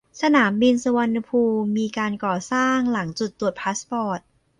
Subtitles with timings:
[0.21, 4.19] สนามบินสุรรณภูมิมีการก่อสร้างหลังจุดตรวจพาสปอร์ต